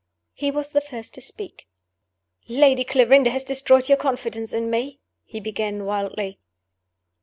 [0.33, 1.67] He was the first to speak.
[2.47, 6.39] "Lady Clarinda has destroyed your confidence in me!" he began, wildly.